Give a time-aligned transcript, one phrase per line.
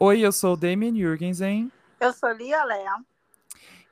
[0.00, 1.72] Oi, eu sou o Damien Jurgensen.
[1.98, 3.04] Eu sou Lia Léa.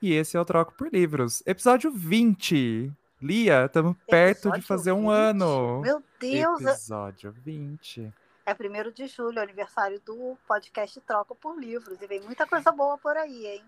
[0.00, 1.42] E esse é o Troco por Livros.
[1.44, 2.92] Episódio 20.
[3.20, 5.02] Lia, estamos perto de fazer 20?
[5.02, 5.80] um ano.
[5.80, 6.60] Meu Deus!
[6.60, 8.14] Episódio 20.
[8.46, 12.00] É primeiro de julho, aniversário do podcast Troco por Livros.
[12.00, 13.64] E vem muita coisa boa por aí, hein?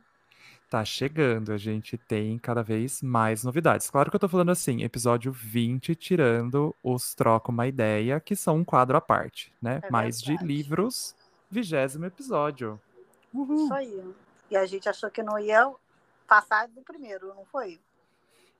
[0.70, 3.91] Tá chegando, a gente tem cada vez mais novidades.
[3.91, 8.59] Claro que eu tô falando assim, episódio 20, tirando os Troco uma Ideia, que são
[8.59, 9.81] um quadro à parte, né?
[9.83, 11.16] É mais de livros,
[11.50, 12.80] vigésimo episódio.
[13.32, 13.64] Uhul.
[13.64, 14.14] Isso aí.
[14.50, 15.70] E a gente achou que não ia
[16.27, 17.78] passar do primeiro, não foi?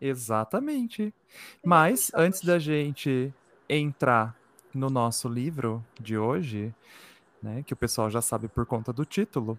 [0.00, 1.12] Exatamente.
[1.64, 3.33] Mas antes da gente
[3.69, 4.36] entrar
[4.75, 6.75] no nosso livro de hoje,
[7.42, 9.59] né, que o pessoal já sabe por conta do título,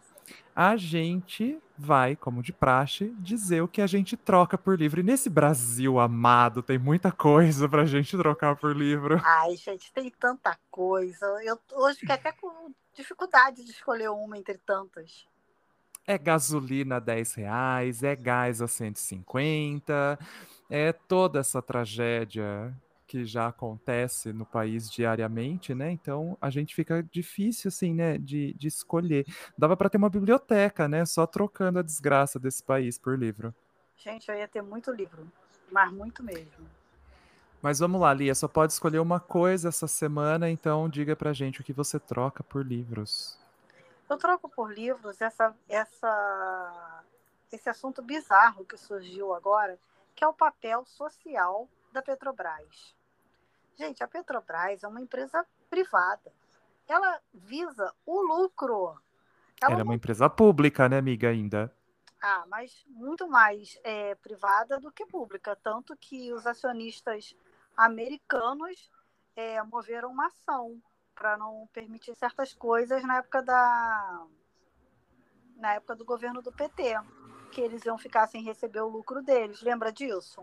[0.55, 4.99] a gente vai, como de praxe, dizer o que a gente troca por livro.
[4.99, 9.21] E nesse Brasil amado, tem muita coisa pra gente trocar por livro.
[9.23, 11.25] Ai, gente, tem tanta coisa.
[11.43, 15.25] Eu hoje fiquei até com dificuldade de escolher uma entre tantas.
[16.05, 20.19] É gasolina 10 reais, é gás a 150,
[20.69, 22.75] é toda essa tragédia
[23.09, 25.91] que já acontece no país diariamente, né?
[25.91, 29.25] Então a gente fica difícil, assim, né, de, de escolher.
[29.57, 31.03] Dava para ter uma biblioteca, né?
[31.05, 33.53] Só trocando a desgraça desse país por livro.
[33.97, 35.27] Gente, eu ia ter muito livro,
[35.71, 36.69] mas muito mesmo.
[37.63, 41.59] Mas vamos lá, Lia, só pode escolher uma coisa essa semana, então diga pra gente
[41.59, 43.39] o que você troca por livros.
[44.07, 47.03] Eu troco por livros essa, essa,
[47.51, 49.79] esse assunto bizarro que surgiu agora,
[50.15, 52.98] que é o papel social da Petrobras.
[53.79, 56.33] Gente, a Petrobras é uma empresa privada.
[56.85, 58.99] Ela visa o lucro.
[59.61, 61.73] Ela, Ela é uma empresa pública, né, amiga, ainda?
[62.21, 65.55] Ah, mas muito mais é, privada do que pública.
[65.55, 67.33] Tanto que os acionistas
[67.77, 68.91] americanos
[69.33, 70.81] é, moveram uma ação
[71.15, 74.25] para não permitir certas coisas na época da
[75.55, 76.95] na época do governo do PT,
[77.51, 79.61] que eles iam ficar sem receber o lucro deles.
[79.61, 80.41] Lembra disso?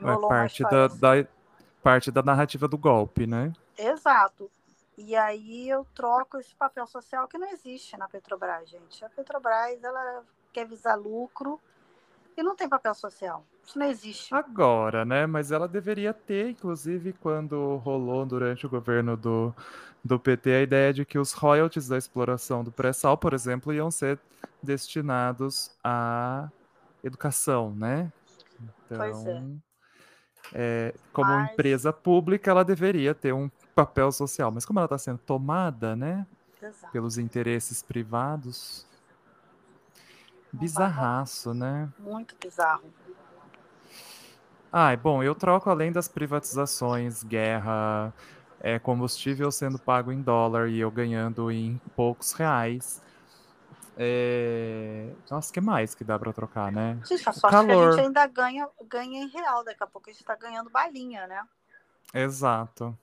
[0.00, 1.28] É parte da, da,
[1.86, 3.52] parte da narrativa do golpe, né?
[3.78, 4.50] Exato.
[4.98, 9.04] E aí eu troco esse papel social que não existe na Petrobras, gente.
[9.04, 11.60] A Petrobras, ela quer visar lucro
[12.36, 13.44] e não tem papel social.
[13.64, 14.34] Isso não existe.
[14.34, 15.26] Agora, né?
[15.26, 19.54] Mas ela deveria ter, inclusive, quando rolou durante o governo do,
[20.04, 23.92] do PT a ideia de que os royalties da exploração do pré-sal, por exemplo, iam
[23.92, 24.18] ser
[24.60, 26.50] destinados à
[27.04, 28.12] educação, né?
[28.86, 29.65] Então, pois é.
[30.52, 31.52] É, como mas...
[31.52, 36.26] empresa pública, ela deveria ter um papel social, mas como ela está sendo tomada, né,
[36.62, 36.92] Exato.
[36.92, 38.86] pelos interesses privados,
[40.52, 41.88] bizarraço, né?
[41.98, 42.84] Muito bizarro.
[44.72, 48.12] Ah, bom, eu troco além das privatizações, guerra,
[48.60, 53.02] é, combustível sendo pago em dólar e eu ganhando em poucos reais.
[53.96, 55.10] É...
[55.30, 57.00] Nossa, que mais que dá para trocar, né?
[57.04, 57.66] Gente, a sorte calor.
[57.66, 60.68] que a gente ainda ganha, ganha em real, daqui a pouco a gente está ganhando
[60.68, 61.42] balinha, né?
[62.12, 62.96] Exato.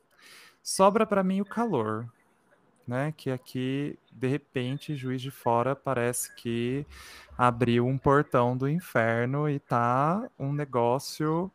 [0.61, 2.07] Sobra para mim o calor,
[2.87, 3.11] né?
[3.17, 6.85] Que aqui, de repente, Juiz de Fora parece que
[7.37, 11.51] abriu um portão do inferno e tá um negócio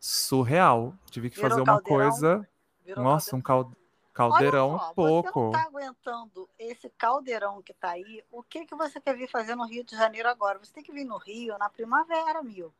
[0.00, 0.94] surreal.
[1.10, 2.10] Tive que Virou fazer uma caldeirão.
[2.10, 2.48] coisa.
[2.84, 3.38] Virou Nossa, caldeirão.
[3.38, 3.83] um caldeirão
[4.14, 5.32] Caldeirão só, pouco.
[5.32, 8.24] Você não tá aguentando esse caldeirão que tá aí.
[8.30, 10.58] O que que você quer vir fazer no Rio de Janeiro agora?
[10.60, 12.72] Você tem que vir no Rio na primavera, amigo.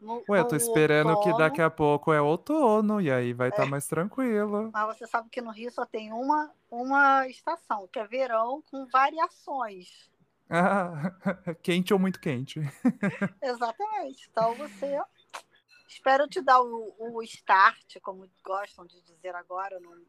[0.00, 1.32] No, Ué, eu tô esperando outono.
[1.32, 3.70] que daqui a pouco é outono e aí vai estar tá é.
[3.70, 4.70] mais tranquilo.
[4.72, 8.84] Mas você sabe que no Rio só tem uma, uma estação, que é verão com
[8.86, 10.10] variações.
[10.50, 11.12] Ah,
[11.62, 12.60] quente ou muito quente.
[13.40, 14.28] Exatamente.
[14.30, 15.00] Então você.
[15.88, 20.06] Espero te dar o, o start, como gostam de dizer agora, no,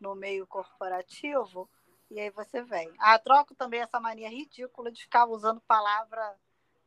[0.00, 1.68] no meio corporativo,
[2.10, 2.92] e aí você vem.
[2.98, 6.34] Ah, troco também essa mania ridícula de ficar usando palavra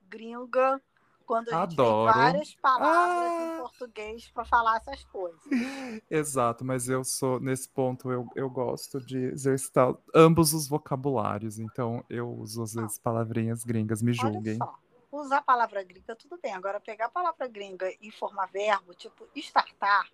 [0.01, 0.81] gringa
[1.25, 2.11] quando a gente Adoro.
[2.11, 3.55] tem várias palavras ah.
[3.55, 5.41] em português para falar essas coisas.
[6.09, 12.03] Exato, mas eu sou, nesse ponto, eu, eu gosto de exercitar ambos os vocabulários, então
[12.09, 14.57] eu uso às vezes palavrinhas gringas, me julguem.
[14.61, 14.79] Olha só,
[15.21, 19.27] usar a palavra gringa, tudo bem, agora pegar a palavra gringa e formar verbo, tipo
[19.35, 20.09] startar.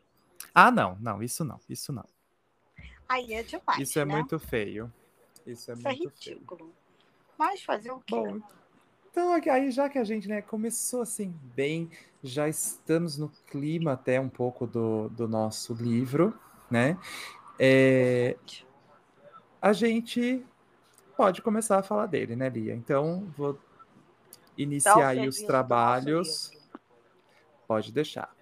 [0.54, 2.06] Ah, não, não, isso não, isso não.
[3.08, 3.80] Aí é demais.
[3.80, 4.16] Isso é né?
[4.16, 4.92] muito feio.
[5.46, 6.60] Isso é Isso é muito é ridículo.
[6.66, 6.74] Feio.
[7.38, 8.16] Mas fazer o quê?
[8.16, 8.42] Bom,
[9.10, 11.90] então aí já que a gente né, começou assim bem,
[12.22, 16.38] já estamos no clima até um pouco do, do nosso livro,
[16.70, 16.98] né?
[17.58, 18.38] É,
[19.62, 20.46] a gente
[21.18, 22.76] pode começar a falar dele, né, Lia?
[22.76, 23.60] Então vou
[24.64, 26.52] iniciar aí os trabalhos.
[27.68, 28.36] Pode deixar.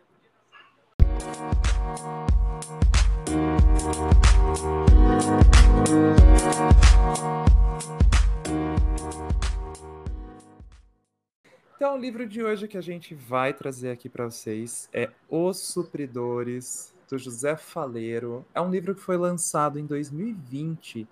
[11.75, 15.60] Então, o livro de hoje que a gente vai trazer aqui para vocês é Os
[15.60, 18.44] Supridores, do José Faleiro.
[18.54, 21.08] É um livro que foi lançado em 2020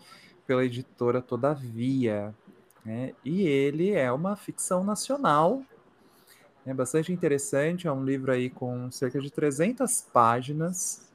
[0.46, 2.34] pela editora Todavia.
[2.86, 3.14] Né?
[3.24, 5.64] E ele é uma ficção nacional,
[6.66, 7.88] é bastante interessante.
[7.88, 11.08] É um livro aí com cerca de 300 páginas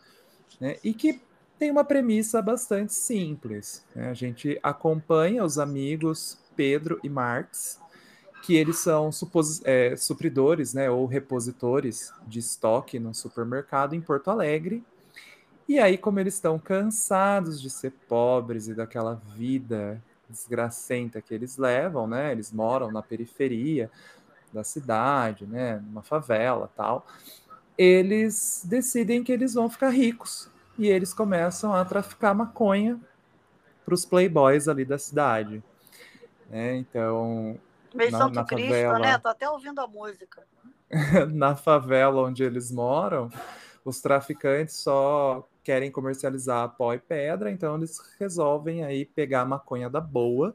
[0.60, 0.76] né?
[0.84, 1.20] e que
[1.58, 3.84] tem uma premissa bastante simples.
[3.94, 4.08] Né?
[4.08, 7.80] A gente acompanha os amigos Pedro e Marx,
[8.42, 9.10] que eles são
[9.64, 14.82] é, supridores né, ou repositores de estoque no supermercado em Porto Alegre.
[15.68, 21.56] E aí, como eles estão cansados de ser pobres e daquela vida desgracenta que eles
[21.56, 22.32] levam, né?
[22.32, 23.90] Eles moram na periferia
[24.52, 25.82] da cidade, né?
[25.84, 27.06] Numa favela tal.
[27.76, 33.00] Eles decidem que eles vão ficar ricos e eles começam a traficar maconha
[33.84, 35.62] para os playboys ali da cidade.
[36.50, 37.58] É, então.
[37.94, 39.18] Meio na, Santo na Cristo, favela, né?
[39.18, 40.46] Tô até ouvindo a música.
[41.32, 43.30] na favela onde eles moram,
[43.84, 49.88] os traficantes só querem comercializar pó e pedra, então eles resolvem aí pegar a maconha
[49.88, 50.52] da boa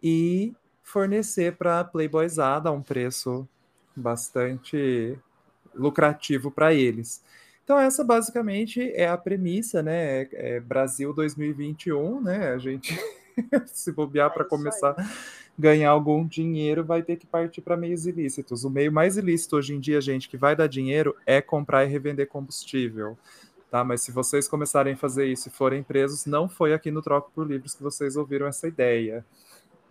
[0.00, 0.54] e
[0.84, 3.48] fornecer para Playboyzada a um preço
[3.96, 5.18] bastante
[5.74, 7.24] lucrativo para eles.
[7.64, 10.22] Então, essa basicamente é a premissa, né?
[10.22, 12.50] É, é Brasil 2021, né?
[12.50, 12.96] A gente
[13.66, 15.10] se bobear é para começar a
[15.58, 18.62] ganhar algum dinheiro, vai ter que partir para meios ilícitos.
[18.62, 21.88] O meio mais ilícito hoje em dia, gente, que vai dar dinheiro é comprar e
[21.88, 23.18] revender combustível.
[23.70, 23.82] Tá?
[23.82, 27.30] Mas se vocês começarem a fazer isso e forem presos, não foi aqui no Troco
[27.32, 29.24] por Livros que vocês ouviram essa ideia.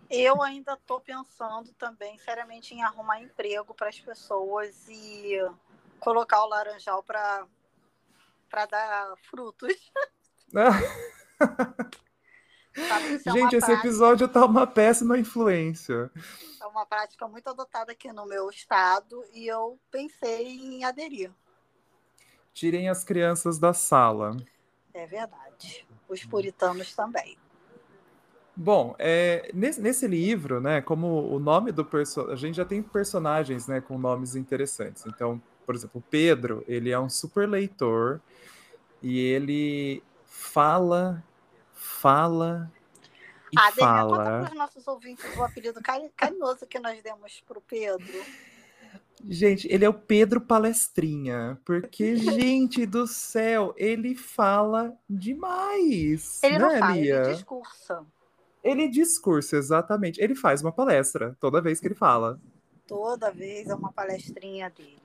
[0.08, 5.36] Eu ainda estou pensando também seriamente em arrumar emprego para as pessoas e
[5.98, 7.46] colocar o laranjal para
[8.70, 9.92] dar frutos.
[12.76, 13.72] Sabe, é Gente, esse prática...
[13.72, 16.10] episódio tá uma péssima influência.
[16.60, 21.32] É uma prática muito adotada aqui no meu estado e eu pensei em aderir.
[22.56, 24.34] Tirem as crianças da sala.
[24.94, 25.86] É verdade.
[26.08, 27.36] Os puritanos também.
[28.56, 32.82] Bom, é, nesse, nesse, livro, né, como o nome do personagem, a gente já tem
[32.82, 35.04] personagens, né, com nomes interessantes.
[35.04, 38.22] Então, por exemplo, Pedro, ele é um super leitor
[39.02, 41.22] e ele fala,
[41.74, 42.72] fala
[43.52, 44.16] e ah, fala.
[44.16, 45.78] conta para os nossos ouvintes o apelido
[46.16, 48.24] carinhoso que nós demos para o Pedro.
[49.28, 56.40] Gente, ele é o Pedro Palestrinha, porque, gente do céu, ele fala demais.
[56.42, 57.22] Ele né, não fala, Lia?
[57.22, 58.06] ele discursa.
[58.62, 60.20] Ele discursa, exatamente.
[60.20, 62.40] Ele faz uma palestra toda vez que ele fala.
[62.86, 64.98] Toda vez é uma palestrinha dele.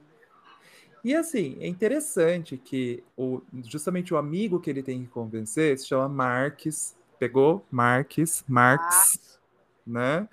[1.04, 5.88] E assim, é interessante que o, justamente o amigo que ele tem que convencer se
[5.88, 7.66] chama Marques, pegou?
[7.72, 9.40] Marques, Marx,
[9.86, 10.28] né?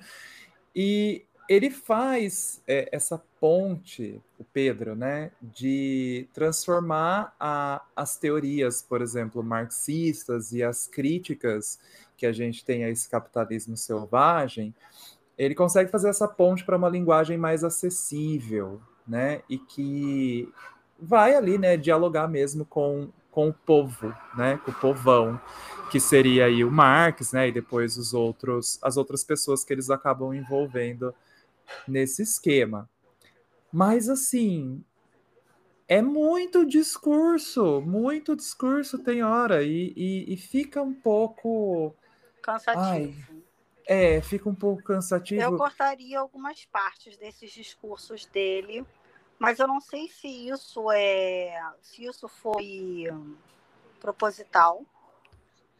[0.74, 9.00] E ele faz é, essa ponte, o Pedro, né, de transformar a, as teorias, por
[9.00, 11.78] exemplo, marxistas e as críticas
[12.16, 14.74] que a gente tem a esse capitalismo selvagem,
[15.38, 19.40] ele consegue fazer essa ponte para uma linguagem mais acessível, né?
[19.48, 20.52] E que
[21.00, 25.40] vai ali, né, dialogar mesmo com, com o povo, né, com o povão,
[25.92, 29.90] que seria aí o Marx, né, e depois os outros, as outras pessoas que eles
[29.90, 31.14] acabam envolvendo
[31.86, 32.88] nesse esquema.
[33.72, 34.84] Mas assim,
[35.86, 41.94] é muito discurso, muito discurso tem hora e, e, e fica um pouco
[42.42, 42.82] cansativo.
[42.82, 43.14] Ai,
[43.86, 45.40] é, fica um pouco cansativo.
[45.40, 48.86] Eu cortaria algumas partes desses discursos dele
[49.38, 53.04] mas eu não sei se isso é se isso foi
[54.00, 54.84] proposital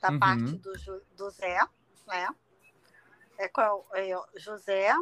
[0.00, 0.18] da uhum.
[0.18, 0.72] parte do,
[1.16, 1.58] do Zé,
[2.06, 2.28] né?
[3.36, 4.92] É, qual, é José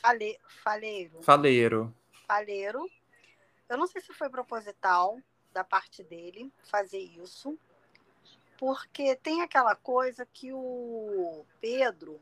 [0.00, 1.22] Fale, Faleiro.
[1.22, 1.94] Faleiro.
[2.26, 2.90] Faleiro.
[3.68, 5.18] Eu não sei se foi proposital
[5.52, 7.58] da parte dele fazer isso,
[8.58, 12.20] porque tem aquela coisa que o Pedro,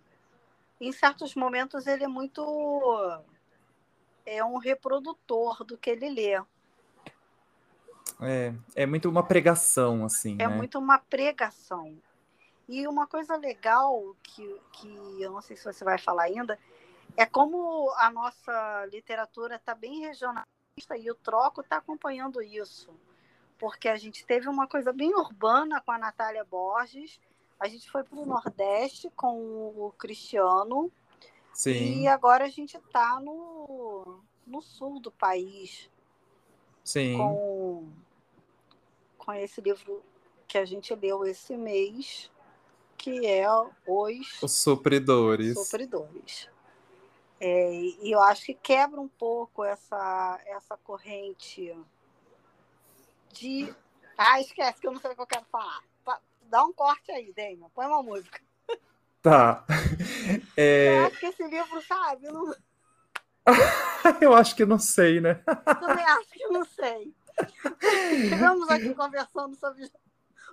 [0.81, 2.43] em certos momentos, ele é muito
[4.25, 6.43] é um reprodutor do que ele lê.
[8.21, 10.35] É, é muito uma pregação, assim.
[10.35, 10.49] É né?
[10.49, 11.99] muito uma pregação.
[12.69, 16.59] E uma coisa legal que, que eu não sei se você vai falar ainda,
[17.17, 22.91] é como a nossa literatura está bem regionalista e o Troco está acompanhando isso.
[23.59, 27.21] Porque a gente teve uma coisa bem urbana com a Natália Borges,
[27.61, 30.91] a gente foi para o Nordeste com o Cristiano,
[31.53, 32.03] Sim.
[32.03, 35.91] E agora a gente está no, no sul do país.
[36.83, 37.17] Sim.
[37.17, 37.89] Com,
[39.19, 40.03] com esse livro
[40.49, 42.31] que a gente leu esse mês,
[42.97, 43.47] que é
[43.87, 45.55] Os, Os Supridores.
[45.55, 46.49] Supridores.
[47.45, 51.77] É, e eu acho que quebra um pouco essa, essa corrente
[53.33, 53.75] de.
[54.17, 55.83] Ah, esquece que eu não sei o que eu quero falar.
[56.45, 57.69] Dá um corte aí, Daniel.
[57.75, 58.41] Põe uma música.
[59.21, 59.65] Tá.
[60.57, 60.99] É...
[60.99, 62.27] Eu acho que esse livro, sabe?
[62.27, 62.55] Eu, não...
[64.21, 65.35] eu acho que não sei, né?
[65.81, 67.13] Também acho que não sei.
[68.25, 69.91] Estamos aqui conversando sobre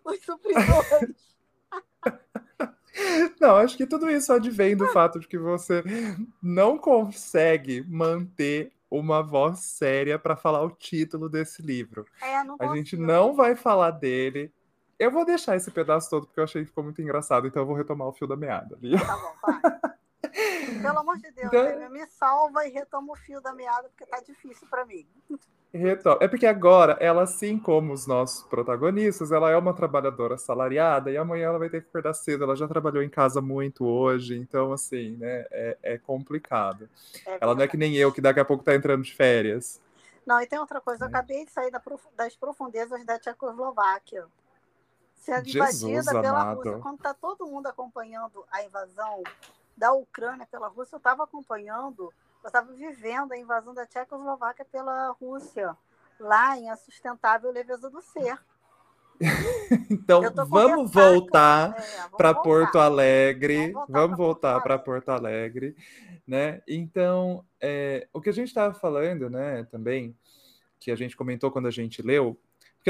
[0.06, 1.36] os supridores.
[3.40, 5.84] Não, acho que tudo isso advém do fato de que você
[6.42, 12.06] não consegue manter uma voz séria para falar o título desse livro.
[12.22, 14.52] É, a gente não vai falar dele.
[14.98, 17.66] Eu vou deixar esse pedaço todo porque eu achei que ficou muito engraçado, então eu
[17.66, 18.76] vou retomar o fio da meada.
[18.76, 19.00] Ali.
[19.00, 19.80] Tá bom, vai.
[20.82, 21.90] Pelo amor de Deus, então...
[21.90, 25.08] me salva e retoma o fio da meada, porque tá difícil para mim.
[25.72, 31.18] É porque agora, ela, assim como os nossos protagonistas, ela é uma trabalhadora assalariada e
[31.18, 32.44] amanhã ela vai ter que acordar cedo.
[32.44, 36.90] Ela já trabalhou em casa muito hoje, então, assim, né, é, é complicado.
[37.24, 39.80] É ela não é que nem eu, que daqui a pouco tá entrando de férias.
[40.26, 41.10] Não, e tem outra coisa, eu é.
[41.10, 41.72] acabei de sair
[42.16, 44.26] das profundezas da Tchecoslováquia.
[45.16, 46.58] Sendo invadida pela amado.
[46.58, 46.80] Rússia.
[46.80, 49.22] Quando tá todo mundo acompanhando a invasão
[49.78, 52.12] da Ucrânia pela Rússia, eu estava acompanhando,
[52.44, 55.76] eu estava vivendo a invasão da Tchecoslováquia pela Rússia,
[56.20, 58.40] lá em A Sustentável Leveza do Ser.
[59.92, 63.74] então, vamos voltar é, para Porto Alegre.
[63.90, 65.76] Vamos voltar para Porto Alegre,
[66.26, 66.62] né?
[66.68, 70.16] Então, é, o que a gente estava falando, né, também,
[70.80, 72.40] que a gente comentou quando a gente leu,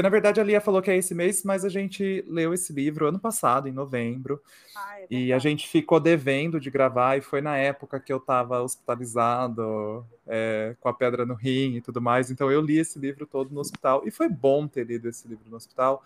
[0.00, 2.72] porque, na verdade, a Lia falou que é esse mês, mas a gente leu esse
[2.72, 4.42] livro ano passado, em novembro.
[4.74, 8.16] Ah, é e a gente ficou devendo de gravar, e foi na época que eu
[8.16, 12.30] estava hospitalizado, é, com a pedra no rim e tudo mais.
[12.30, 14.02] Então, eu li esse livro todo no hospital.
[14.06, 16.02] E foi bom ter lido esse livro no hospital,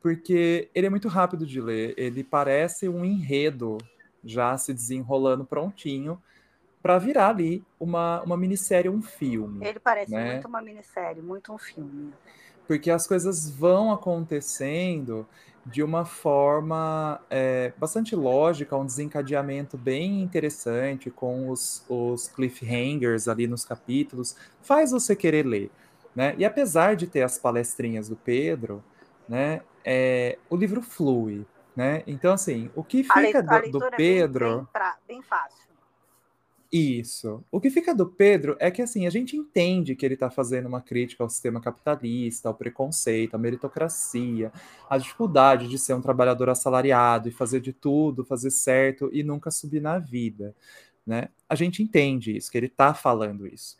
[0.00, 1.92] porque ele é muito rápido de ler.
[1.98, 3.76] Ele parece um enredo
[4.24, 6.18] já se desenrolando prontinho
[6.82, 9.66] para virar ali uma, uma minissérie, um filme.
[9.66, 10.32] Ele parece né?
[10.32, 12.12] muito uma minissérie, muito um filme
[12.72, 15.28] porque as coisas vão acontecendo
[15.66, 23.46] de uma forma é, bastante lógica, um desencadeamento bem interessante, com os, os cliffhangers ali
[23.46, 25.70] nos capítulos, faz você querer ler.
[26.16, 26.34] Né?
[26.38, 28.82] E apesar de ter as palestrinhas do Pedro,
[29.28, 31.44] né, é, o livro flui.
[31.76, 32.02] Né?
[32.06, 34.46] Então, assim, o que fica do, do Pedro.
[34.46, 35.71] É bem, bem, pra, bem fácil.
[36.72, 37.44] Isso.
[37.50, 40.66] O que fica do Pedro é que assim, a gente entende que ele está fazendo
[40.66, 44.50] uma crítica ao sistema capitalista, ao preconceito, à meritocracia,
[44.88, 49.50] à dificuldade de ser um trabalhador assalariado e fazer de tudo, fazer certo e nunca
[49.50, 50.54] subir na vida.
[51.06, 51.28] Né?
[51.46, 53.76] A gente entende isso, que ele está falando isso.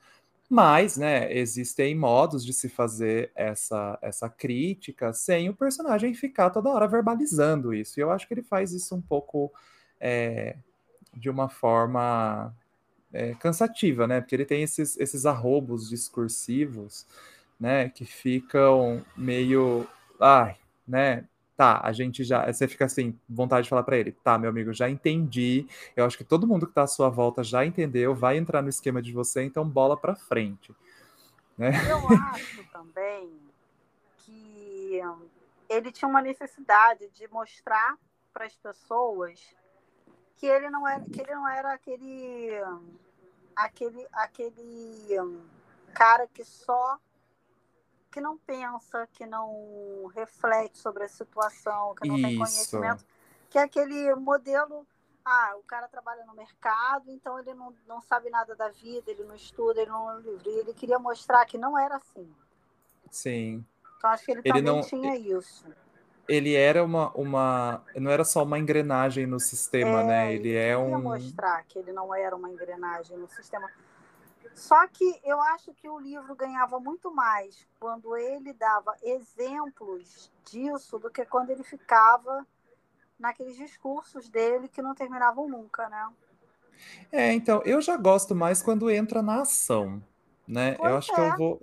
[0.51, 6.69] Mas, né, existem modos de se fazer essa, essa crítica sem o personagem ficar toda
[6.69, 7.99] hora verbalizando isso.
[7.99, 9.51] E eu acho que ele faz isso um pouco
[9.99, 10.57] é,
[11.17, 12.55] de uma forma
[13.13, 14.21] é, cansativa, né?
[14.21, 17.07] Porque ele tem esses, esses arrobos discursivos,
[17.59, 17.89] né?
[17.89, 19.87] Que ficam meio.
[20.21, 21.25] Ai, né?
[21.57, 22.51] Tá, a gente já.
[22.51, 25.67] Você fica assim, vontade de falar para ele: tá, meu amigo, já entendi.
[25.95, 28.69] Eu acho que todo mundo que tá à sua volta já entendeu, vai entrar no
[28.69, 30.75] esquema de você, então bola para frente.
[31.57, 31.73] Né?
[31.89, 31.99] Eu
[32.33, 33.31] acho também
[34.19, 35.01] que
[35.69, 37.97] ele tinha uma necessidade de mostrar
[38.33, 39.55] para as pessoas
[40.43, 42.51] que ele não era, que ele não era aquele
[43.55, 45.17] aquele aquele
[45.95, 46.99] cara que só
[48.11, 52.27] que não pensa, que não reflete sobre a situação, que não Isso.
[52.27, 53.07] tem conhecimento,
[53.49, 54.85] que é aquele modelo
[55.25, 59.23] ah, o cara trabalha no mercado, então ele não, não sabe nada da vida, ele
[59.23, 60.51] não estuda, ele não lê livro.
[60.51, 62.29] Ele queria mostrar que não era assim.
[63.09, 63.65] Sim.
[63.97, 65.65] Então acho que ele, ele também não, tinha isso
[66.29, 67.83] ele era uma, uma.
[67.97, 70.35] Não era só uma engrenagem no sistema, é, né?
[70.35, 71.01] Ele é um.
[71.01, 73.69] mostrar que ele não era uma engrenagem no sistema.
[74.55, 80.99] Só que eu acho que o livro ganhava muito mais quando ele dava exemplos disso
[80.99, 82.47] do que quando ele ficava
[83.19, 86.09] naqueles discursos dele que não terminavam nunca, né?
[87.11, 90.03] É, então, eu já gosto mais quando entra na ação,
[90.47, 90.75] né?
[90.75, 91.15] Pois eu acho é.
[91.15, 91.37] que eu é.
[91.37, 91.63] vou.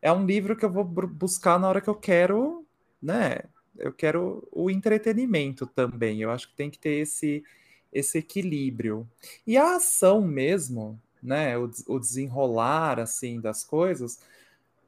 [0.00, 2.64] É um livro que eu vou buscar na hora que eu quero,
[3.02, 3.40] né?
[3.78, 6.20] Eu quero o entretenimento também.
[6.20, 7.44] Eu acho que tem que ter esse,
[7.92, 9.08] esse equilíbrio.
[9.46, 14.20] E a ação mesmo, né, o, o desenrolar assim das coisas,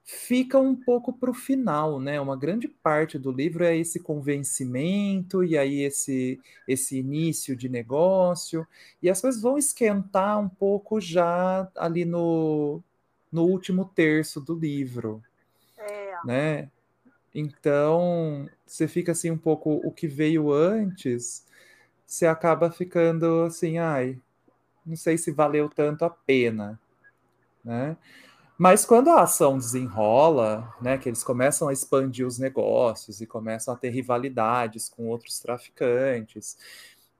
[0.05, 2.21] fica um pouco para o final, né?
[2.21, 8.67] Uma grande parte do livro é esse convencimento e aí esse esse início de negócio
[9.01, 12.83] e as coisas vão esquentar um pouco já ali no,
[13.31, 15.23] no último terço do livro,
[15.79, 16.15] é.
[16.25, 16.71] né?
[17.35, 21.47] Então, você fica assim um pouco o que veio antes,
[22.07, 24.19] você acaba ficando assim, ai,
[24.85, 26.81] não sei se valeu tanto a pena,
[27.65, 27.97] né?
[28.59, 33.73] Mas quando a ação desenrola, né, que eles começam a expandir os negócios e começam
[33.73, 36.59] a ter rivalidades com outros traficantes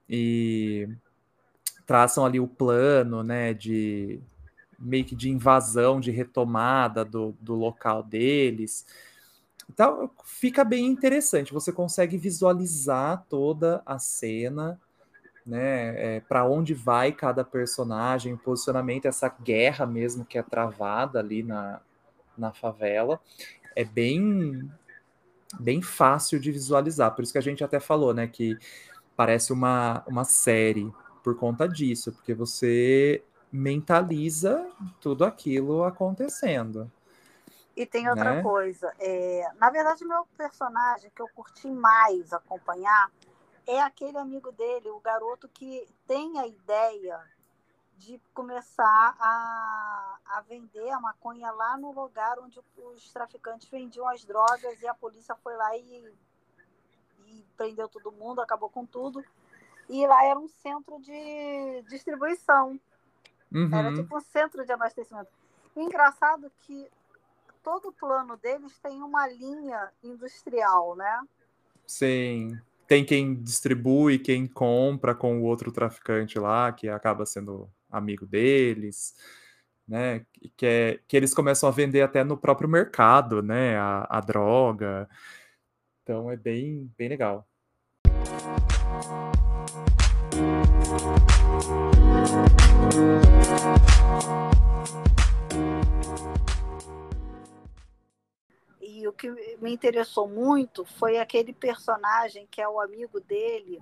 [0.07, 0.87] e
[1.83, 4.19] traçam ali o plano, né, de
[4.77, 8.85] meio que de invasão, de retomada do, do local deles.
[9.73, 11.53] Então, fica bem interessante.
[11.53, 14.77] Você consegue visualizar toda a cena,
[15.45, 16.17] né?
[16.17, 21.41] É, para onde vai cada personagem, o posicionamento, essa guerra mesmo que é travada ali
[21.41, 21.79] na,
[22.37, 23.19] na favela.
[23.73, 24.69] É bem,
[25.57, 27.15] bem fácil de visualizar.
[27.15, 28.27] Por isso que a gente até falou, né?
[28.27, 28.57] Que
[29.15, 30.91] parece uma, uma série
[31.23, 34.67] por conta disso, porque você mentaliza
[34.99, 36.91] tudo aquilo acontecendo.
[37.75, 38.43] E tem outra né?
[38.43, 43.09] coisa, é, na verdade, meu personagem que eu curti mais acompanhar
[43.65, 47.19] é aquele amigo dele, o garoto que tem a ideia
[47.97, 54.25] de começar a, a vender a maconha lá no lugar onde os traficantes vendiam as
[54.25, 56.13] drogas e a polícia foi lá e,
[57.27, 59.23] e prendeu todo mundo, acabou com tudo.
[59.87, 62.79] E lá era um centro de distribuição.
[63.51, 63.69] Uhum.
[63.71, 65.29] Era tipo um centro de abastecimento.
[65.75, 66.89] engraçado que
[67.63, 71.21] todo o plano deles tem uma linha industrial, né?
[71.85, 72.59] Sim.
[72.87, 79.15] Tem quem distribui, quem compra com o outro traficante lá, que acaba sendo amigo deles,
[79.87, 80.25] né?
[80.57, 83.77] Que, é, que eles começam a vender até no próprio mercado, né?
[83.77, 85.09] A, a droga.
[86.03, 87.47] Então é bem, bem legal.
[99.01, 103.81] E o que me interessou muito foi aquele personagem que é o amigo dele,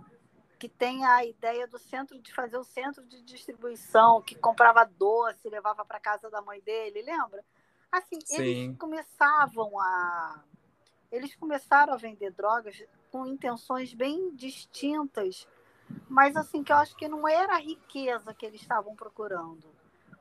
[0.57, 5.49] que tem a ideia do centro de fazer o centro de distribuição, que comprava doce,
[5.49, 7.43] levava para casa da mãe dele, lembra?
[7.91, 8.41] Assim, Sim.
[8.41, 10.43] eles começavam a
[11.11, 15.47] eles começaram a vender drogas com intenções bem distintas
[16.07, 19.67] mas assim, que eu acho que não era a riqueza que eles estavam procurando.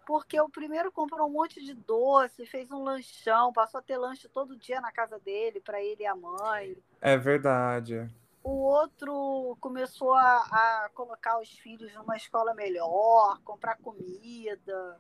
[0.09, 4.27] Porque o primeiro comprou um monte de doce, fez um lanchão, passou a ter lanche
[4.27, 6.75] todo dia na casa dele, para ele e a mãe.
[6.99, 8.09] É verdade.
[8.42, 14.99] O outro começou a, a colocar os filhos numa escola melhor, comprar comida.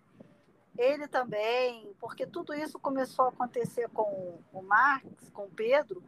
[0.76, 6.02] Ele também, porque tudo isso começou a acontecer com o Marx, com o Pedro,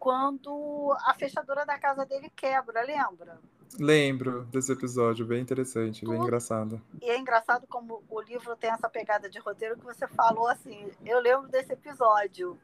[0.00, 3.38] quando a fechadura da casa dele quebra, lembra?
[3.78, 6.80] Lembro desse episódio, bem interessante, bem engraçado.
[7.00, 10.90] E é engraçado como o livro tem essa pegada de roteiro que você falou assim.
[11.04, 12.58] Eu lembro desse episódio.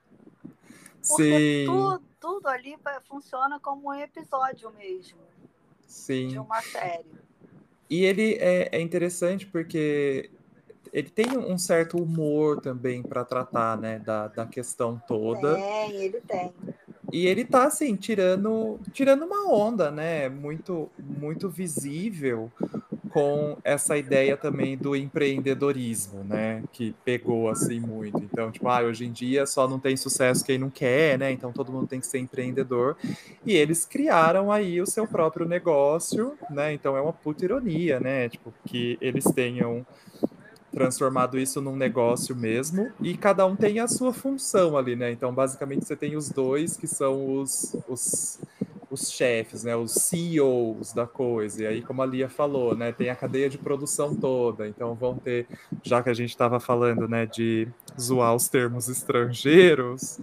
[1.08, 1.66] Porque Sim.
[1.66, 2.76] Tudo, tudo ali
[3.08, 5.18] funciona como um episódio mesmo.
[5.86, 6.28] Sim.
[6.28, 7.06] De uma série.
[7.88, 10.30] E ele é, é interessante porque
[10.92, 15.54] ele tem um certo humor também para tratar, né, da, da questão toda.
[15.54, 16.52] Tem, ele tem.
[17.12, 20.28] E ele tá assim, tirando, tirando uma onda, né?
[20.28, 22.50] Muito, muito visível
[23.08, 26.62] com essa ideia também do empreendedorismo, né?
[26.72, 28.18] Que pegou assim muito.
[28.18, 31.32] Então, tipo, ah, hoje em dia só não tem sucesso quem não quer, né?
[31.32, 32.96] Então todo mundo tem que ser empreendedor.
[33.44, 36.72] E eles criaram aí o seu próprio negócio, né?
[36.72, 38.28] Então é uma puta ironia, né?
[38.28, 39.86] Tipo, que eles tenham
[40.72, 45.10] transformado isso num negócio mesmo, e cada um tem a sua função ali, né?
[45.10, 48.40] Então, basicamente, você tem os dois que são os, os,
[48.90, 49.74] os chefes, né?
[49.76, 51.62] Os CEOs da coisa.
[51.62, 52.92] E aí, como a Lia falou, né?
[52.92, 54.68] Tem a cadeia de produção toda.
[54.68, 55.46] Então, vão ter,
[55.82, 60.20] já que a gente estava falando, né, de zoar os termos estrangeiros,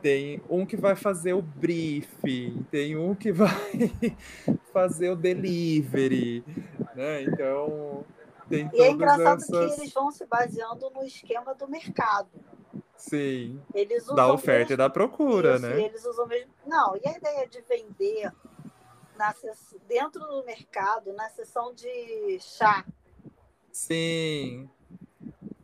[0.00, 3.92] tem um que vai fazer o briefing, tem um que vai
[4.72, 6.42] fazer o delivery,
[6.96, 7.22] né?
[7.22, 8.04] Então
[8.48, 9.48] tem e é engraçado essas...
[9.48, 12.30] que eles vão se baseando no esquema do mercado.
[12.96, 13.60] Sim.
[13.74, 14.74] Eles da oferta mesmo...
[14.74, 15.82] e da procura, Isso, né?
[15.82, 16.52] Eles usam mesmo.
[16.66, 18.32] Não, e a ideia de vender
[19.16, 19.34] na
[19.86, 22.84] dentro do mercado, na seção de chá.
[23.72, 24.70] Sim.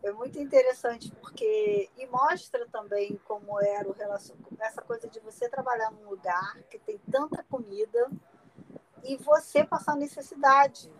[0.02, 4.36] É muito interessante porque e mostra também como era o relacion...
[4.60, 8.10] essa coisa de você trabalhar num lugar que tem tanta comida
[9.04, 10.90] e você passar necessidade.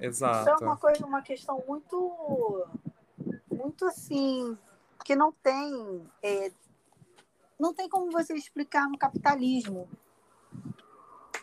[0.00, 0.50] Exato.
[0.50, 2.66] Isso é uma coisa, uma questão muito,
[3.50, 4.56] muito assim,
[5.04, 6.50] que não tem, é,
[7.58, 9.88] não tem como você explicar no capitalismo.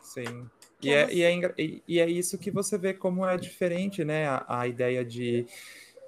[0.01, 0.49] Sim.
[0.81, 1.55] E é, e, é,
[1.87, 4.27] e é isso que você vê como é diferente, né?
[4.27, 5.47] A, a ideia de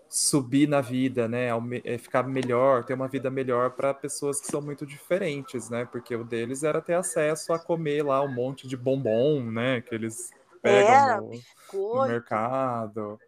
[0.10, 1.48] subir na vida, né?
[1.84, 5.86] É ficar melhor, ter uma vida melhor para pessoas que são muito diferentes, né?
[5.86, 9.82] Porque o deles era ter acesso a comer lá um monte de bombom, né?
[9.82, 10.32] Que eles
[10.66, 11.32] pegam Era, no,
[11.74, 13.20] no mercado.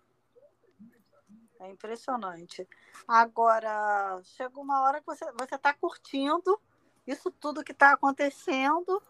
[1.59, 2.67] É impressionante.
[3.07, 6.59] Agora, chega uma hora que você está curtindo
[7.07, 9.01] isso tudo que está acontecendo,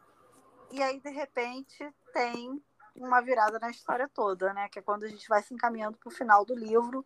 [0.72, 2.62] e aí, de repente, tem
[2.96, 4.70] uma virada na história toda, né?
[4.70, 7.04] Que é quando a gente vai se encaminhando para o final do livro,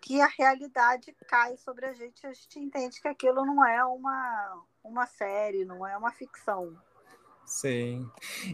[0.00, 4.62] que a realidade cai sobre a gente, a gente entende que aquilo não é uma,
[4.82, 6.74] uma série, não é uma ficção.
[7.48, 8.06] Sim.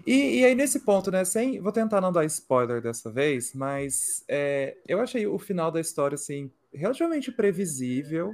[0.06, 1.24] E, e aí, nesse ponto, né?
[1.24, 5.80] Sem, vou tentar não dar spoiler dessa vez, mas é, eu achei o final da
[5.80, 8.32] história, assim, relativamente previsível.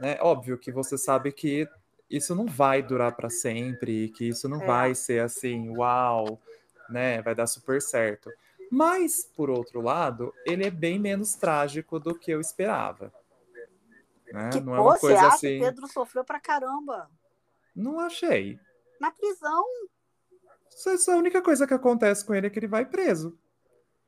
[0.00, 0.18] Né?
[0.20, 1.68] Óbvio que você sabe que
[2.10, 4.66] isso não vai durar para sempre, que isso não É.
[4.66, 6.40] vai ser assim, uau,
[6.90, 7.22] né?
[7.22, 8.32] Vai dar super certo.
[8.70, 13.12] Mas, por outro lado, ele é bem menos trágico do que eu esperava.
[14.32, 14.50] Né?
[14.52, 15.58] Que, Não é uma você coisa acha assim.
[15.60, 17.08] Pedro sofreu pra caramba?
[17.74, 18.58] Não achei.
[19.00, 19.64] Na prisão,
[20.86, 23.38] Essa é a única coisa que acontece com ele é que ele vai preso.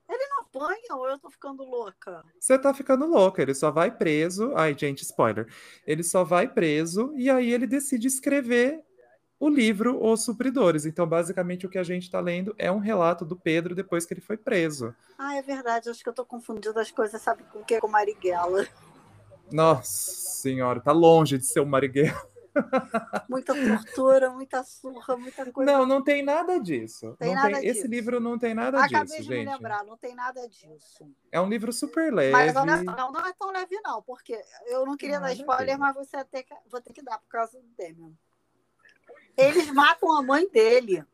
[0.08, 2.24] não apanha ou eu tô ficando louca?
[2.38, 4.52] Você tá ficando louco, ele só vai preso.
[4.56, 5.46] Ai, gente, spoiler.
[5.86, 8.82] Ele só vai preso e aí ele decide escrever
[9.38, 10.84] o livro Os Supridores.
[10.84, 14.12] Então, basicamente, o que a gente tá lendo é um relato do Pedro depois que
[14.12, 14.94] ele foi preso.
[15.16, 17.80] Ah, é verdade, acho que eu tô confundindo as coisas, sabe com o que?
[17.80, 18.66] Com Marighella.
[19.50, 22.29] Nossa senhora, tá longe de ser um Marighella.
[23.28, 25.70] Muita tortura, muita surra, muita coisa.
[25.70, 27.16] Não, não tem nada disso.
[27.18, 27.86] Tem Não nada Esse disso.
[27.86, 29.48] livro não tem nada Acabei disso, de me gente.
[29.48, 31.08] lembrar, não tem nada disso.
[31.30, 32.32] É um livro super leve.
[32.32, 35.34] Mas não é, não, não é tão leve, não, porque eu não queria dar Nada
[35.34, 38.12] spoiler, mas você que, vou ter que dar por causa do Demian.
[39.36, 41.04] Eles matam a mãe dele,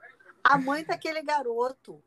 [0.42, 2.03] a mãe daquele garoto.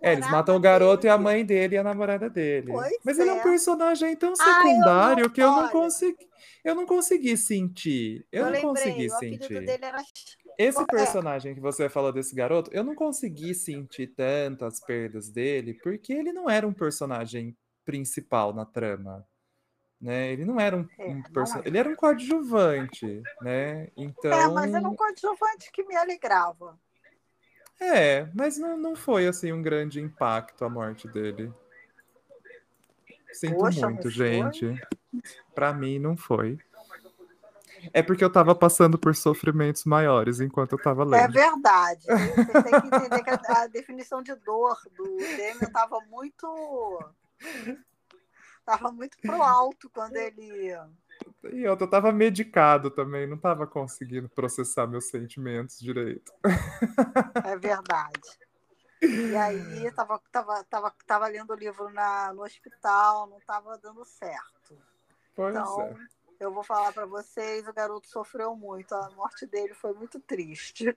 [0.00, 1.24] É, eles matam o garoto e a dele.
[1.24, 2.72] mãe dele e a namorada dele.
[2.72, 3.42] Pois Mas ele é um é.
[3.42, 6.28] personagem tão eu secundário não- que eu não consegui.
[6.64, 8.26] Eu não consegui sentir.
[8.32, 8.64] Eu, Eu, não lembrei,
[9.08, 9.60] consegui sentir.
[9.64, 10.02] dele era.
[10.58, 10.84] Esse É.
[10.86, 16.32] personagem que você falou desse garoto, eu não consegui sentir tantas perdas dele, porque ele
[16.32, 19.24] não era um personagem principal na trama.
[20.00, 20.32] Né?
[20.32, 21.68] Ele não era um, É, um não perso- era.
[21.68, 23.88] Ele era um coadjuvante, né?
[23.96, 24.30] Então.
[24.32, 26.78] É, mas era um coadjuvante que me alegrava.
[27.78, 31.52] É, mas não, não foi assim um grande impacto a morte dele.
[33.32, 34.10] Sinto Poxa, muito, foi?
[34.10, 34.80] gente.
[35.54, 36.58] Pra mim não foi.
[37.92, 41.32] É porque eu tava passando por sofrimentos maiores enquanto eu tava É lendo.
[41.32, 42.04] verdade.
[42.46, 47.12] Você tem que entender que a, a definição de dor do Demian estava muito.
[48.64, 50.72] Tava muito pro alto quando ele.
[51.52, 56.32] E eu eu tava medicado também, não tava conseguindo processar meus sentimentos direito.
[57.44, 58.20] É verdade.
[59.02, 64.04] E aí tava, tava, tava, tava lendo o livro na, no hospital, não tava dando
[64.04, 64.76] certo.
[65.34, 65.96] Pois Então, é.
[66.40, 70.96] eu vou falar para vocês, o garoto sofreu muito, a morte dele foi muito triste.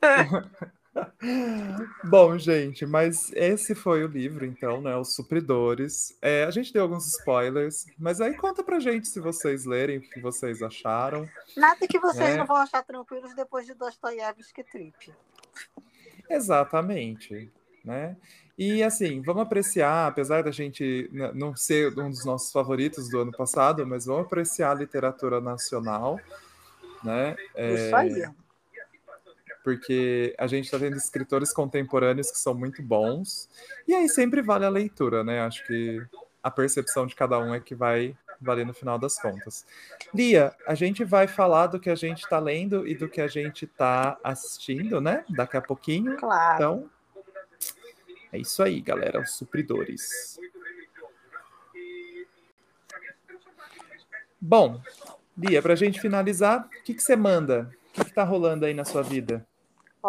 [2.04, 4.96] Bom, gente, mas esse foi o livro, então, né?
[4.96, 6.16] Os Supridores.
[6.22, 10.00] É, a gente deu alguns spoilers, mas aí conta pra gente se vocês lerem, o
[10.00, 11.28] que vocês acharam.
[11.56, 12.36] Nada que vocês É.
[12.36, 15.12] não vão achar tranquilos depois de Dostoiévski Trip.
[16.28, 17.50] Exatamente,
[17.84, 18.16] né?
[18.56, 23.30] E assim, vamos apreciar, apesar da gente não ser um dos nossos favoritos do ano
[23.30, 26.18] passado, mas vamos apreciar a literatura nacional,
[27.04, 27.36] né?
[27.54, 28.28] É, Isso aí.
[29.68, 33.50] Porque a gente está tendo escritores contemporâneos que são muito bons,
[33.86, 35.42] e aí sempre vale a leitura, né?
[35.42, 36.00] Acho que
[36.42, 39.66] a percepção de cada um é que vai valer no final das contas.
[40.14, 43.28] Lia, a gente vai falar do que a gente está lendo e do que a
[43.28, 45.22] gente está assistindo, né?
[45.28, 46.16] Daqui a pouquinho.
[46.16, 46.54] Claro.
[46.54, 46.90] Então,
[48.32, 49.20] é isso aí, galera.
[49.20, 50.40] Os supridores.
[54.40, 54.80] Bom,
[55.36, 57.70] Lia, para a gente finalizar, o que, que você manda?
[57.90, 59.46] O que está rolando aí na sua vida?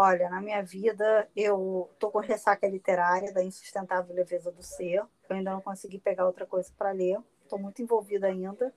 [0.01, 4.99] Olha, na minha vida, eu tô com ressaca literária da Insustentável Leveza do Ser.
[4.99, 7.21] Eu ainda não consegui pegar outra coisa para ler.
[7.43, 8.73] Estou muito envolvida ainda,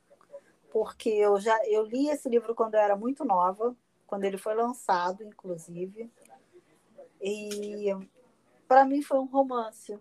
[0.72, 3.72] porque eu já eu li esse livro quando eu era muito nova,
[4.04, 6.11] quando ele foi lançado, inclusive.
[7.20, 7.96] E
[8.66, 9.96] para mim foi um romance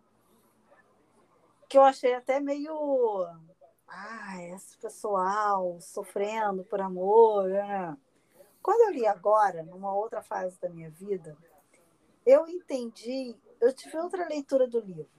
[1.70, 3.28] que eu achei até meio
[3.88, 7.96] ah, esse pessoal sofrendo por amor, né?
[8.62, 11.36] Quando eu li agora, numa outra fase da minha vida,
[12.26, 15.10] eu entendi, eu tive outra leitura do livro.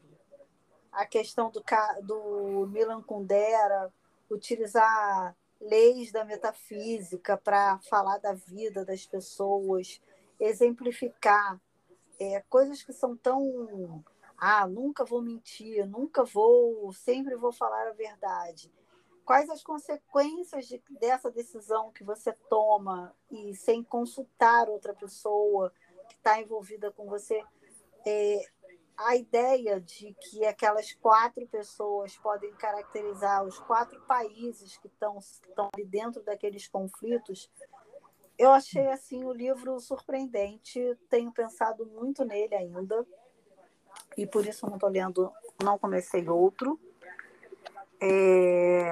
[0.93, 1.63] A questão do,
[2.03, 3.93] do Milan Kundera
[4.31, 10.01] utilizar leis da metafísica para falar da vida das pessoas,
[10.39, 11.61] exemplificar
[12.21, 14.05] é, coisas que são tão.
[14.37, 18.71] Ah, nunca vou mentir, nunca vou, sempre vou falar a verdade
[19.25, 25.73] quais as consequências de- dessa decisão que você toma e sem consultar outra pessoa
[26.09, 27.43] que está envolvida com você.
[28.07, 28.45] É,
[28.97, 35.19] a ideia de que aquelas quatro pessoas podem caracterizar os quatro países que estão,
[35.73, 37.51] ali dentro daqueles conflitos,
[38.39, 40.99] eu achei assim o livro surpreendente.
[41.09, 43.07] Tenho pensado muito nele ainda
[44.17, 45.33] e por isso não estou lendo,
[45.63, 46.79] não comecei outro.
[48.05, 48.91] É...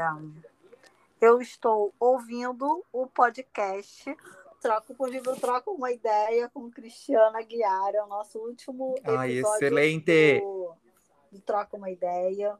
[1.20, 4.16] Eu estou ouvindo o podcast
[4.60, 9.32] Troco por Livro, Troco uma Ideia com Cristiana Aguiar, é o nosso último episódio Ai,
[9.38, 10.40] excelente.
[10.40, 10.74] do,
[11.32, 12.56] do Troca uma Ideia.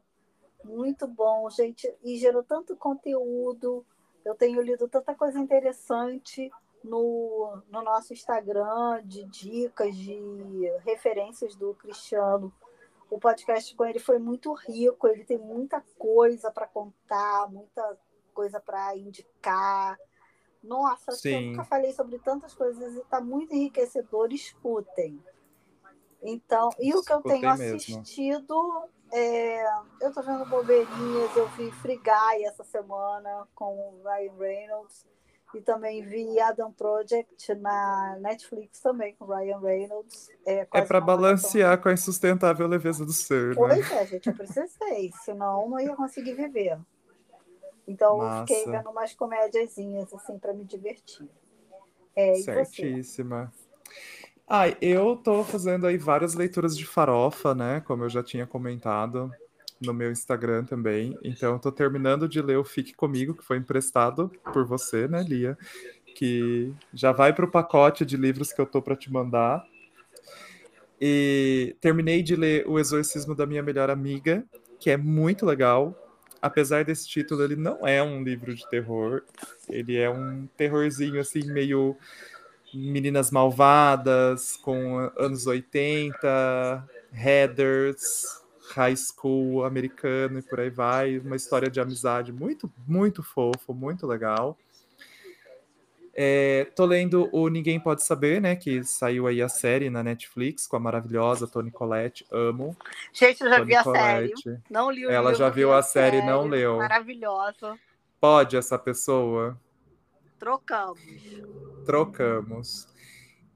[0.65, 3.85] Muito bom, gente, e gerou tanto conteúdo.
[4.25, 6.51] Eu tenho lido tanta coisa interessante
[6.83, 10.19] no, no nosso Instagram de dicas, de
[10.83, 12.51] referências do Cristiano.
[13.11, 17.99] O podcast com ele foi muito rico, ele tem muita coisa para contar, muita
[18.33, 19.99] coisa para indicar.
[20.63, 24.31] Nossa, eu nunca falei sobre tantas coisas e está muito enriquecedor.
[24.31, 25.21] Escutem.
[26.23, 27.75] Então, e o que eu tenho mesmo.
[27.75, 29.61] assistido, é,
[29.99, 35.05] eu estou vendo bobeirinhas, eu vi Free Guy essa semana com o Ryan Reynolds.
[35.53, 40.29] E também vi Adam Project na Netflix também, com Ryan Reynolds.
[40.45, 43.49] É, é para balancear com a insustentável leveza do ser.
[43.49, 43.55] Né?
[43.55, 44.01] Pois né?
[44.01, 46.79] é, gente, eu precisei, senão não ia conseguir viver.
[47.87, 48.53] Então Massa.
[48.53, 51.27] eu fiquei vendo umas comédiazinhas assim para me divertir.
[52.15, 53.51] É, Certíssima.
[54.47, 57.81] Ai, eu tô fazendo aí várias leituras de farofa, né?
[57.81, 59.31] Como eu já tinha comentado
[59.81, 61.17] no meu Instagram também.
[61.23, 65.57] Então, estou terminando de ler o Fique Comigo, que foi emprestado por você, né, Lia?
[66.15, 69.65] Que já vai para o pacote de livros que eu tô para te mandar.
[70.99, 74.43] E terminei de ler O Exorcismo da Minha Melhor Amiga,
[74.79, 75.97] que é muito legal.
[76.41, 79.23] Apesar desse título, ele não é um livro de terror.
[79.69, 81.95] Ele é um terrorzinho, assim, meio
[82.73, 88.40] Meninas Malvadas, com anos 80, headers,
[88.73, 94.07] high school americano e por aí vai, uma história de amizade muito, muito fofo, muito
[94.07, 94.57] legal.
[96.13, 98.55] É, tô lendo o Ninguém Pode Saber, né?
[98.55, 102.25] Que saiu aí a série na Netflix com a maravilhosa Toni Collette.
[102.29, 102.75] Amo.
[103.13, 104.41] Gente, eu já Toni vi a Collette.
[104.43, 104.59] série.
[104.69, 106.77] Não li o Ela livro, já viu a série e não leu.
[106.77, 107.77] Maravilhosa.
[108.19, 109.57] Pode essa pessoa?
[110.37, 110.99] Trocamos.
[111.85, 112.87] Trocamos.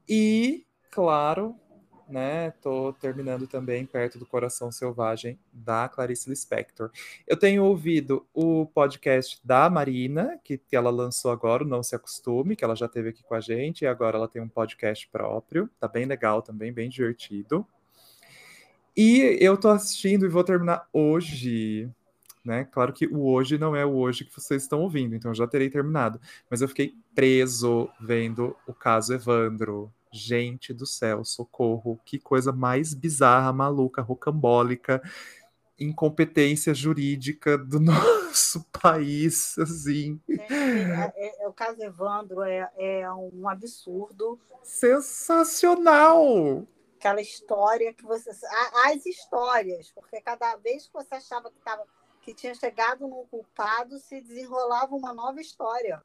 [0.08, 1.54] E, claro,
[2.08, 2.52] né?
[2.62, 6.90] Tô terminando também perto do Coração Selvagem da Clarice Lispector.
[7.26, 12.64] Eu tenho ouvido o podcast da Marina, que, ela lançou agora, Não Se Acostume, que
[12.64, 15.68] ela já teve aqui com a gente, e agora ela tem um podcast próprio.
[15.80, 17.66] Tá bem legal também, bem divertido.
[18.96, 21.90] E eu tô assistindo e vou terminar hoje.
[22.44, 22.64] Né?
[22.64, 25.46] Claro que o hoje não é o hoje que vocês estão ouvindo, então eu já
[25.46, 26.20] terei terminado.
[26.48, 29.92] Mas eu fiquei preso vendo o caso Evandro.
[30.16, 32.00] Gente do céu, socorro.
[32.04, 35.02] Que coisa mais bizarra, maluca, rocambólica,
[35.78, 40.18] incompetência jurídica do nosso país, assim.
[40.28, 44.40] É, é, é, o caso Evandro é, é um absurdo.
[44.62, 46.66] Sensacional!
[46.98, 48.30] Aquela história que você.
[48.86, 51.84] As histórias, porque cada vez que você achava que, tava,
[52.22, 56.02] que tinha chegado no culpado, se desenrolava uma nova história.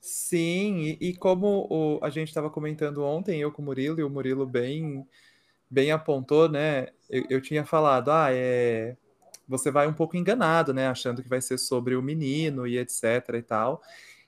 [0.00, 4.04] Sim, e, e como o, a gente estava comentando ontem, eu com o Murilo, e
[4.04, 5.06] o Murilo bem,
[5.70, 6.88] bem apontou, né?
[7.10, 8.96] Eu, eu tinha falado, ah, é,
[9.46, 10.86] você vai um pouco enganado, né?
[10.88, 13.82] Achando que vai ser sobre o menino e etc e tal.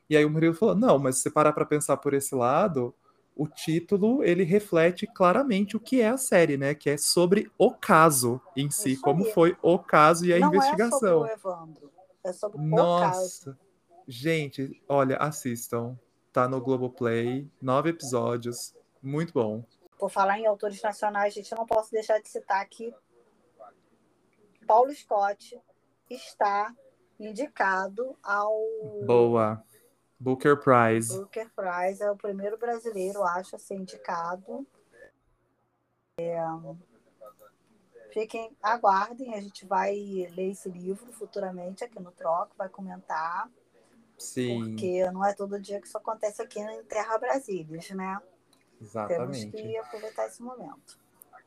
[0.09, 2.93] E aí o Murilo falou, não, mas se você parar para pensar por esse lado,
[3.37, 6.75] o título ele reflete claramente o que é a série, né?
[6.75, 11.25] Que é sobre o caso em si, como foi o caso e a não investigação.
[11.25, 11.93] É sobre o Evandro,
[12.25, 13.07] é sobre Nossa.
[13.07, 13.70] o caso.
[14.13, 15.97] Gente, olha, assistam.
[16.33, 18.75] Tá no Globoplay, nove episódios.
[19.01, 19.65] Muito bom.
[19.97, 22.93] Por falar em autores nacionais, gente, eu não posso deixar de citar que
[24.67, 25.57] Paulo Scott
[26.11, 26.75] está
[27.21, 28.53] indicado ao.
[29.07, 29.63] Boa.
[30.19, 31.17] Booker Prize.
[31.17, 34.67] Booker Prize é o primeiro brasileiro, acho, a ser indicado.
[36.19, 36.37] É...
[38.13, 39.95] Fiquem, aguardem, a gente vai
[40.35, 43.49] ler esse livro futuramente aqui no Troco, vai comentar.
[44.21, 44.71] Sim.
[44.71, 48.21] Porque não é todo dia que isso acontece aqui em Terra Brasília, né?
[48.81, 49.51] Exatamente.
[49.51, 50.99] Temos que aproveitar esse momento.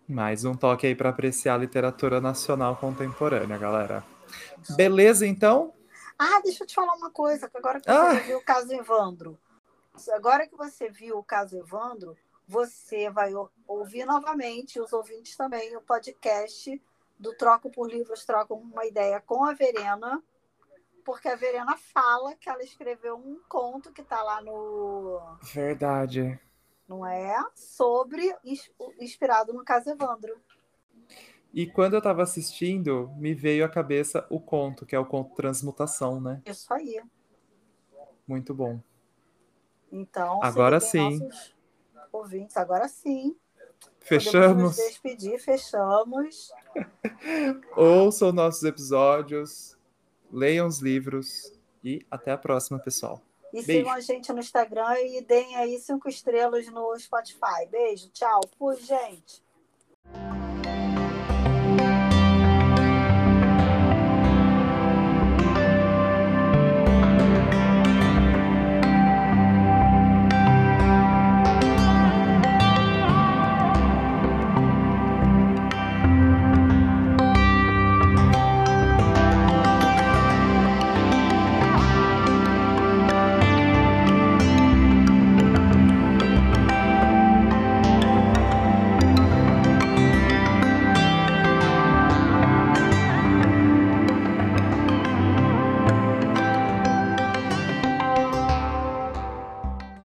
[0.08, 4.04] Mais um toque aí para apreciar a literatura nacional contemporânea, galera.
[4.76, 5.74] Beleza, então?
[6.18, 8.14] Ah, deixa eu te falar uma coisa, que agora que você ah.
[8.14, 9.40] viu o caso Evandro.
[10.12, 13.32] Agora que você viu o caso Evandro, você vai
[13.68, 16.82] ouvir novamente, os ouvintes também, o podcast
[17.18, 20.22] do Troco por Livros Trocam uma Ideia com a Verena,
[21.04, 25.20] porque a Verena fala que ela escreveu um conto que está lá no.
[25.54, 26.40] Verdade.
[26.88, 27.36] Não é?
[27.56, 28.36] Sobre.
[29.00, 30.40] inspirado no caso Evandro.
[31.54, 35.36] E quando eu estava assistindo, me veio à cabeça o conto, que é o conto
[35.36, 36.42] Transmutação, né?
[36.46, 37.00] Isso aí.
[38.28, 38.80] Muito bom.
[39.92, 41.20] Então, agora sim.
[42.12, 43.36] Ouvintes, agora sim.
[44.00, 44.48] Fechamos.
[44.48, 46.52] Podemos nos despedir, fechamos.
[47.78, 49.78] Ouçam nossos episódios,
[50.34, 53.22] leiam os livros e até a próxima, pessoal.
[53.54, 53.66] E Beijo.
[53.66, 57.68] sigam a gente no Instagram e deem aí cinco estrelas no Spotify.
[57.70, 58.42] Beijo, tchau.
[58.58, 59.44] Fui, gente.